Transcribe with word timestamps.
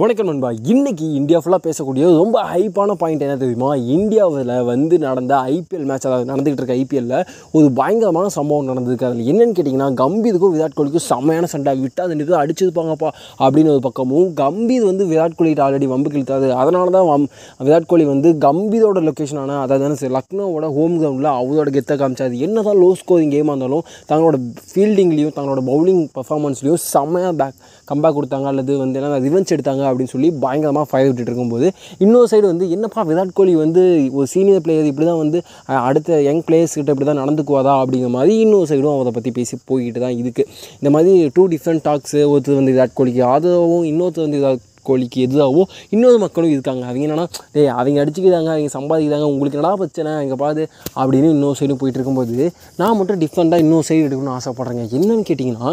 வணக்கம் 0.00 0.28
நண்பா. 0.28 0.50
இன்றைக்கி 0.72 1.06
இந்தியா 1.18 1.38
ஃபுல்லாக 1.40 1.62
பேசக்கூடிய 1.64 2.04
ரொம்ப 2.18 2.36
ஹைப்பான 2.50 2.92
பாயிண்ட் 3.00 3.24
என்ன 3.24 3.34
தெரியுமா? 3.40 3.70
இந்தியாவில் 3.94 4.52
வந்து 4.68 4.94
நடந்த 5.02 5.32
ஐபிஎல் 5.54 5.84
மேட்ச் 5.88 6.06
அதாவது 6.08 6.28
நடந்துகிட்டு 6.30 6.60
இருக்க 6.60 6.76
ஐபிஎல்லில் 6.82 7.26
ஒரு 7.56 7.66
பயங்கரமான 7.78 8.28
சம்பவம் 8.36 8.68
நடந்திருக்கு. 8.70 9.06
அதில் 9.08 9.28
என்னென்னு 9.32 9.56
கேட்டிங்கன்னா 9.56 9.88
கம்பீருக்கும் 10.02 10.54
விராட் 10.54 10.76
கோலிக்கும் 10.78 11.04
செம்மையான 11.08 11.50
சண்டை. 11.54 11.74
விட்டால் 11.82 12.06
அது 12.06 12.16
நிறுத்த 12.20 12.38
அடிச்சிருப்பாங்கப்பா 12.44 13.10
அப்படின்னு 13.42 13.72
ஒரு 13.74 13.82
பக்கமும் 13.88 14.30
கம்பீர் 14.40 14.86
வந்து 14.90 15.06
விராட் 15.12 15.36
கோலிகிட்ட 15.40 15.64
ஆல்ரெடி 15.66 15.88
வம்பு 15.92 16.12
கிழித்தாது 16.14 16.48
அதனால 16.62 16.94
தான் 16.96 17.06
வம் 17.10 17.26
விராட் 17.66 17.90
கோலி 17.92 18.06
வந்து 18.12 18.32
கம்பீரோட 18.46 19.02
லொக்கேஷனான 19.08 19.58
அதாவது 19.66 20.10
லக்னோவோட 20.16 20.72
ஹோம் 20.78 20.96
கிரவுண்டில் 21.02 21.30
அவரோட 21.42 21.68
கெத்தை 21.76 21.98
காமிச்சாரு. 22.04 22.40
என்ன 22.48 22.64
தான் 22.70 22.80
லோ 22.84 22.90
ஸ்கோரிங் 23.02 23.34
கேமாக 23.36 23.56
இருந்தாலும் 23.56 23.84
தங்களோட 24.12 24.40
ஃபீல்டிங்லேயும் 24.70 25.36
தங்களோட 25.40 25.66
பவுலிங் 25.70 26.02
பர்ஃபார்மன்ஸ்லேயும் 26.16 26.82
செம்மையாக 26.94 27.36
பேக் 27.42 27.60
கம்பேக் 27.92 28.18
கொடுத்தாங்க. 28.20 28.48
அல்லது 28.54 28.72
வந்து 28.84 28.98
என்ன 29.02 29.22
ரிவென்ஸ் 29.28 29.54
எடுத்தாங்க. 29.54 29.80
அப்படின்னு 29.90 30.12
சொல்லி 30.14 30.30
பயங்கரமாக 30.44 30.86
ஃபயர் 30.90 31.08
விட்டுட்டு 31.08 31.30
இருக்கும்போது 31.32 31.68
இன்னொரு 32.06 32.30
சைடு 32.32 32.46
வந்து 32.52 32.68
என்னப்பா 32.76 33.04
விராட் 33.10 33.36
கோலி 33.38 33.54
வந்து 33.64 33.84
ஒரு 34.18 34.26
சீனியர் 34.34 34.64
பிளேயர் 34.66 34.90
இப்படி 34.90 35.08
தான் 35.10 35.22
வந்து 35.24 35.40
அடுத்த 35.86 36.20
யங் 36.28 36.42
பிளேயர்ஸ் 36.48 36.76
கிட்ட 36.78 36.96
இப்படி 36.96 37.08
தான் 37.10 37.22
நடந்துக்குவாதா 37.22 37.76
அப்படிங்கிற 37.82 38.12
மாதிரி 38.18 38.34
இன்னொரு 38.46 38.68
சைடும் 38.72 39.00
அதை 39.04 39.14
பற்றி 39.18 39.32
பேசி 39.38 39.56
போய்கிட்டு 39.70 40.02
தான் 40.06 40.18
இருக்குது 40.22 40.50
இந்த 40.80 40.92
மாதிரி 40.96 41.14
டூ 41.38 41.46
டிஃப்ரெண்ட் 41.54 41.84
டாக்ஸு 41.88 42.20
ஒருத்தர் 42.32 42.60
வந்து 42.60 42.74
விராட் 42.76 42.98
கோலிக்கு 43.00 43.24
ஆதரவும் 43.32 43.88
இன்னொருத்தர் 43.92 44.26
வந்து 44.28 44.40
விராட் 44.42 44.68
கோலிக்கு 44.88 45.18
எதிராகவும் 45.24 45.68
இன்னொரு 45.94 46.18
மக்களும் 46.22 46.52
இருக்காங்க. 46.54 46.82
அவங்க 46.88 47.04
என்னன்னா 47.06 47.26
டேய் 47.54 47.68
அவங்க 47.80 47.98
அடிச்சுக்கிறாங்க 48.02 48.48
அவங்க 48.54 48.70
சம்பாதிக்கிறாங்க 48.76 49.26
உங்களுக்கு 49.32 49.58
என்னடா 49.58 49.76
பிரச்சனை? 49.82 50.12
இங்கே 50.24 50.38
பாது 50.40 50.62
அப்படின்னு 51.00 51.28
இன்னொரு 51.36 51.58
சைடும் 51.60 51.80
போயிட்டு 51.82 51.98
இருக்கும்போது 52.00 52.46
நான் 52.80 52.96
மட்டும் 53.00 53.20
டிஃப்ரெண்ட்டாக 53.22 53.64
இன்னொரு 53.64 53.86
சைடு 53.88 54.06
எடுக்கணும்னு 54.06 54.36
ஆசைப்பட்றேங்க. 54.38 54.86
என்னன்னு 54.98 55.26
கேட்டிங்கன்னா 55.28 55.70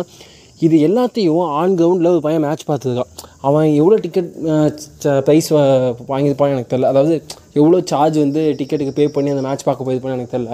இது 0.59 0.75
எல்லாத்தையும் 0.87 1.47
ஆன் 1.59 1.75
கிரவுண்டில் 1.77 2.11
ஒரு 2.11 2.21
பையன் 2.21 2.43
மேட்ச் 2.43 2.67
பார்த்துருக்கான். 2.67 3.11
அவன் 3.47 3.67
எவ்வளோ 3.73 3.97
டிக்கெட் 4.05 4.31
ப்ரைஸ் 5.27 5.47
வாங்கியிருப்பான்னு 6.11 6.55
எனக்கு 6.55 6.71
தெரில 6.73 6.89
அதாவது 6.93 7.15
எவ்வளோ 7.59 7.77
சார்ஜ் 7.91 8.17
வந்து 8.23 8.41
டிக்கெட்டுக்கு 8.59 8.93
பே 8.99 9.05
பண்ணி 9.15 9.29
அந்த 9.35 9.43
மேட்ச் 9.47 9.65
பார்க்க 9.67 9.87
போயிருப்பான்னு 9.87 10.17
எனக்கு 10.17 10.33
தெரில 10.35 10.51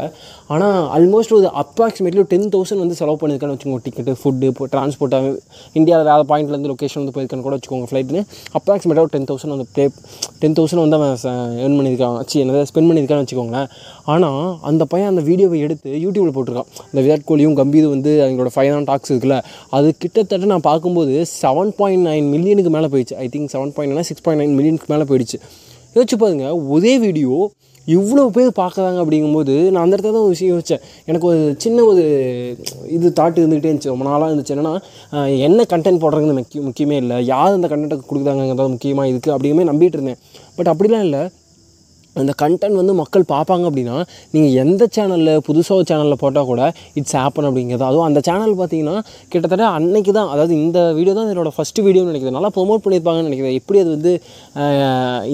ஆனால் 0.53 0.77
ஆல்மோஸ்ட் 0.97 1.33
ஒரு 1.37 1.47
அப்ராக்சிமேட்லி 1.61 2.21
ஒரு 2.23 2.29
டென் 2.33 2.47
தௌசண்ட் 2.55 2.83
வந்து 2.83 2.97
செலவு 2.99 3.17
பண்ணியிருக்கான்னு 3.21 3.55
வச்சுக்கோங்க 3.55 3.81
டிக்கெட்டு 3.87 4.13
ஃபுட்டு 4.21 4.49
இப்போ 4.51 4.67
டிரான்ஸ்போர்ட்டாக 4.75 5.31
இந்தியாவில் 5.79 6.09
வேறு 6.11 6.25
பாயிண்ட்லேருந்து 6.31 6.71
லொக்கேஷன் 6.73 7.01
வந்து 7.01 7.15
போயிருக்கான்னு 7.17 7.45
கூட 7.47 7.55
வச்சுக்கோங்க 7.57 7.89
ஃப்ளைட்டுன்னு 7.91 8.23
அப்ராக்சிமேட்டாக 8.59 9.05
ஒரு 9.07 9.13
டென் 9.15 9.27
தௌசண்ட் 9.31 9.55
வந்து 9.55 9.67
பே 9.77 9.85
டென் 10.43 10.57
தௌசண்ட் 10.59 10.83
வந்து 10.83 10.97
அவன் 10.99 11.13
ஏர்ன் 11.63 11.77
பண்ணியிருக்கான். 11.79 12.17
சி 12.29 12.39
என்னதான் 12.43 12.69
ஸ்பெண்ட் 12.71 12.89
பண்ணியிருக்கான்னு 12.89 13.25
வச்சுக்கோங்களேன். 13.25 13.69
ஆனால் 14.13 14.39
அந்த 14.69 14.83
பையன் 14.93 15.11
அந்த 15.13 15.23
வீடியோவை 15.29 15.59
எடுத்து 15.65 15.91
யூடியூப்பில் 16.05 16.35
போட்டிருக்கான். 16.37 16.71
இந்த 16.91 17.01
விராட் 17.05 17.27
கோலியும் 17.29 17.57
கம்பீரும் 17.61 17.93
வந்து 17.95 18.13
அவங்களோட 18.25 18.51
ஃபைனான் 18.55 18.87
டாக்ஸ் 18.91 19.11
இருக்குல்ல 19.13 19.37
அது 19.77 19.87
கிட்டத்தட்ட 20.03 20.51
நான் 20.53 20.67
பார்க்கும்போது 20.71 21.13
செவன் 21.41 21.73
பாயிண்ட் 21.81 22.05
நைன் 22.09 22.27
மில்லியனுக்கு 22.35 22.73
மேலே 22.77 22.89
போயிடுச்சு. 22.95 23.17
I 23.25 23.27
think 23.35 23.53
seven 23.55 23.73
point 23.77 24.09
six 24.11 24.25
point 24.27 24.43
nine 24.43 24.57
மில்லியனுக்கு 24.59 24.91
மேலே 24.95 25.07
போயிடுச்சு. 25.11 25.39
யோசிச்சு 25.95 26.17
பாருங்க 26.23 26.47
ஒரே 26.75 26.93
வீடியோ 27.05 27.35
இவ்வளோ 27.95 28.21
பேர் 28.35 28.51
பார்க்குறாங்க 28.59 28.99
அப்படிங்கும்போது 29.01 29.55
நான் 29.71 29.83
அந்த 29.83 29.93
இடத்துல 29.95 30.13
தான் 30.15 30.23
ஒரு 30.27 30.33
விஷயம் 30.35 30.53
யோசித்தேன் 30.53 30.83
எனக்கு 31.09 31.27
ஒரு 31.31 31.41
சின்ன 31.63 31.83
ஒரு 31.89 32.03
இது 32.95 33.07
தாட்டு 33.19 33.41
இருந்துகிட்டே 33.41 33.69
இருந்துச்சு. 33.71 33.91
ரொம்ப 33.93 34.05
நாளாக 34.07 34.29
இருந்துச்சு. 34.31 34.53
என்னன்னா 34.55 34.73
என்ன 35.47 35.65
கண்டென்ட் 35.73 36.01
போடுறதுன்னு 36.03 36.37
முக்கிய 36.39 36.61
முக்கியமே 36.67 36.97
இல்லை. 37.03 37.17
யார் 37.33 37.57
அந்த 37.57 37.67
கண்டென்ட்டை 37.73 37.97
கொடுக்குறாங்கிறது 38.09 38.73
முக்கியமாக 38.75 39.11
இருக்குது 39.11 39.35
அப்படிங்குமே 39.35 39.67
நம்பிட்டு 39.71 39.97
இருந்தேன். 39.99 40.21
பட் 40.57 40.71
அப்படிலாம் 40.73 41.05
இல்லை. 41.07 41.23
அந்த 42.21 42.33
கண்டென்ட் 42.41 42.77
வந்து 42.81 42.93
மக்கள் 43.01 43.25
பார்ப்பாங்க 43.33 43.65
அப்படின்னா 43.69 43.97
நீங்கள் 44.35 44.55
எந்த 44.63 44.83
சேனலில் 44.97 45.33
புதுசாக 45.47 45.77
ஒரு 45.79 45.87
சேனலில் 45.91 46.19
போட்டால் 46.23 46.47
கூட 46.51 46.61
இட்ஸ் 46.99 47.17
ஆப்பன் 47.23 47.47
அப்படிங்கிறது. 47.49 47.85
அதுவும் 47.89 48.07
அந்த 48.09 48.19
சேனல் 48.29 48.55
பார்த்தீங்கன்னா 48.61 48.95
கிட்டத்தட்ட 49.31 49.65
அன்னைக்கு 49.77 50.13
தான் 50.19 50.29
அதாவது 50.33 50.53
இந்த 50.63 50.79
வீடியோ 50.99 51.15
தான் 51.19 51.31
இதோட 51.35 51.51
ஃபஸ்ட்டு 51.57 51.85
வீடியோன்னு 51.87 52.11
நினைக்கிறேன். 52.13 52.37
நல்லா 52.39 52.51
ப்ரொமோட் 52.57 52.83
பண்ணியிருப்பாங்கன்னு 52.85 53.29
நினைக்கிறேன். 53.29 53.57
எப்படி 53.61 53.79
அது 53.83 53.91
வந்து 53.95 54.13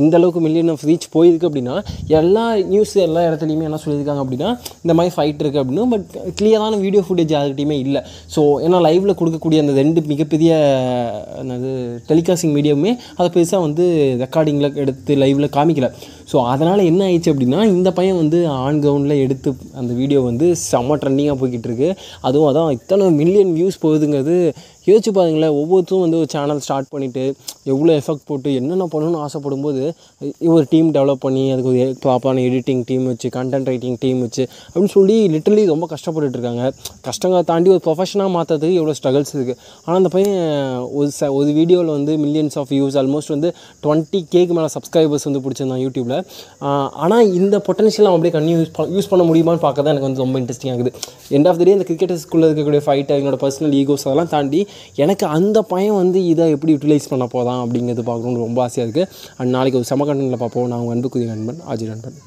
இந்த 0.02 0.14
அளவுக்கு 0.20 0.44
மில்லியன் 0.48 0.72
ஆஃப் 0.76 0.86
ரீச் 0.92 1.08
போயிருக்கு 1.18 1.50
அப்படின்னா 1.50 1.76
எல்லா 2.22 2.46
நியூஸ் 2.74 2.96
எல்லா 3.08 3.22
இடத்துலையுமே 3.30 3.68
என்ன 3.70 3.80
சொல்லியிருக்காங்க 3.84 4.24
அப்படின்னா 4.26 4.50
இந்த 4.84 4.94
மாதிரி 5.00 5.14
ஃபைட் 5.18 5.42
இருக்குது 5.44 5.64
அப்படின்னு 5.64 5.90
பட் 5.94 6.08
கிளியரான 6.40 6.80
வீடியோ 6.86 7.03
ஃபுட்டேஜ் 7.08 7.36
யாருக்கிட்டையுமே 7.36 7.78
இல்லை. 7.86 8.02
ஸோ 8.36 8.44
ஏன்னா 8.66 8.80
லைவில் 8.88 9.18
கொடுக்கக்கூடிய 9.22 9.59
அந்த 9.63 9.75
ரெண்டு 9.81 10.00
மிகப்பெரிய 10.12 10.52
என்னது 11.42 11.72
டெலிகாஸ்டிங் 12.09 12.56
மீடியமே 12.58 12.94
அதை 13.19 13.28
பெருசாக 13.36 13.62
வந்து 13.68 13.86
ரெக்கார்டிங்கில் 14.24 14.78
எடுத்து 14.84 15.16
லைவில் 15.24 15.53
காமிக்கலை. 15.58 15.90
ஸோ 16.31 16.38
அதனால் 16.46 16.81
என்ன 16.84 17.02
ஆயிடுச்சு 17.06 17.31
அப்படின்னா 17.34 17.62
இந்த 17.66 17.90
பையன் 17.92 18.18
வந்து 18.18 18.47
ஆன் 18.47 18.81
கிரவுண்டில் 18.81 19.22
எடுத்து 19.25 19.50
அந்த 19.75 19.92
வீடியோ 19.94 20.19
வந்து 20.22 20.46
செம்ம 20.72 20.97
ட்ரெண்டிங்காக 21.02 21.38
போய்கிட்டு 21.40 21.68
இருக்கு. 21.69 21.90
அதுவும் 22.22 22.50
அதான் 22.52 22.72
இத்தனை 22.72 23.09
மில்லியன் 23.12 23.53
வியூஸ் 23.58 23.81
போகுதுங்கிறது 23.81 24.36
யோசிச்சு 24.88 25.12
பாருங்களேன் 25.12 25.52
ஒவ்வொருத்தரும் 25.52 26.02
வந்து 26.02 26.18
ஒரு 26.18 26.28
சேனல் 26.30 26.59
ஸ்டார்ட் 26.59 26.90
பண்ணிவிட்டு 26.96 27.24
எவ்வளோ 27.64 27.92
எஃபெக்ட் 27.94 28.25
போட்டு 28.25 28.50
என்னென்ன 28.53 28.88
பண்ணணும்னு 28.94 29.19
ஆசைப்படும் 29.25 29.62
போது 29.62 29.81
ஒரு 30.47 30.66
டீம் 30.69 30.90
டெவலப் 30.94 31.24
பண்ணி 31.25 31.52
அதுக்கு 31.52 31.69
ஒரு 31.69 31.84
ப்ராப்பரான 32.06 32.44
எடிட்டிங் 32.47 32.84
டீம் 32.86 33.06
வச்சு 33.06 33.30
கண்டென்ட் 33.36 33.68
ரைட்டிங் 33.68 33.97
டீம் 34.00 34.19
வச்சு 34.19 34.44
அப்படின்னு 34.66 34.94
சொல்லி 34.96 35.18
லிட்டரலி 35.30 35.66
ரொம்ப 35.66 35.88
கஷ்டப்பட்டுட்டு 35.92 36.38
இருக்காங்க. 36.38 36.64
கஷ்டங்களை 37.02 37.44
தாண்டி 37.44 37.69
ஒரு 37.69 37.81
ப்ரொஃபஷனாக 37.86 38.31
மாற்றுறதுக்கு 38.36 38.80
எவ்வளோ 38.81 38.96
ஸ்ட்ரகிள்ஸ் 39.00 39.34
இருக்குது 39.36 39.58
ஆனால் 39.86 40.00
அந்த 40.02 40.09
பையன் 40.09 40.36
ஒரு 40.92 41.12
ச 41.19 41.31
ஒரு 41.34 41.52
வீடியோவில் 41.53 41.92
வந்து 41.92 42.18
மில்லியன்ஸ் 42.18 42.58
ஆஃப் 42.58 42.69
வியூஸ் 42.72 42.98
ஆல்மோஸ்ட் 43.02 43.28
வந்து 43.28 43.50
டுவெண்ட்டி 43.84 44.22
கேக்கு 44.31 44.53
மேலே 44.53 44.69
சப்ஸ்கிரைபர்ஸ் 44.75 45.28
வந்து 45.30 45.42
பிடிச்சிருந்தான் 45.46 45.84
யூடியூப்பில் 45.86 46.18
ஆனால் 47.03 47.34
இந்த 47.34 47.58
பொட்டன்ஷியல் 47.68 48.09
அவன் 48.09 48.19
அப்படியே 48.19 48.36
கன்யூ 48.38 48.56
யூஸ் 48.59 48.92
யூஸ் 48.96 49.09
பண்ண 49.09 49.24
முடியுமான்னு 49.24 49.63
பார்க்க 49.68 49.81
தான் 49.81 49.94
எனக்கு 49.94 50.08
வந்து 50.08 50.24
ரொம்ப 50.25 50.40
இன்ட்ரெஸ்டிங் 50.40 50.72
ஆகுது 50.72 50.92
எண்ட் 51.31 51.48
ஆஃப் 51.48 51.58
த 51.58 51.63
டே 51.63 51.72
இந்த 51.72 51.88
கிரிக்கெட்டர்ஸ்குள்ளே 51.90 52.50
இருக்கக்கூடிய 52.50 52.81
ஃபைட் 52.86 53.13
அவங்களோட 53.13 53.40
பர்சனல் 53.46 53.75
ஈகோஸ் 53.81 54.06
அதெல்லாம் 54.08 54.31
தாண்டி 54.31 54.62
எனக்கு 54.96 55.26
அந்த 55.38 55.62
பையன் 55.62 56.00
வந்து 56.02 56.20
இதை 56.26 56.50
எப்படி 56.56 56.74
யூட்டிலைஸ் 56.76 57.09
பண்ண 57.09 57.26
போதான் 57.36 57.62
அப்படிங்கிறது 57.64 58.04
பார்க்கணுன்னு 58.12 58.46
ரொம்ப 58.48 58.62
ஆசையாக 58.68 58.86
இருக்குது 58.88 59.09
அண்ட் 59.38 59.56
நாளைக்கு 59.58 59.80
ஒரு 59.82 59.90
செம 59.92 60.06
கண்டனில் 60.06 60.44
பார்ப்போம். 60.44 60.68
நான் 60.68 60.80
உங்கள் 60.80 60.96
அன்புக்குரிய 60.96 61.30
நண்பன் 61.34 61.62
ஆஜி 61.72 61.88
நண்பன். 61.94 62.20